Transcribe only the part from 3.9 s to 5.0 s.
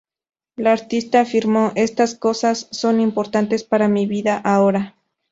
vida ahora.